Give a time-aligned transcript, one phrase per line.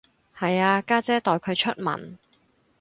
[0.35, 2.17] 係啊，家姐代佢出文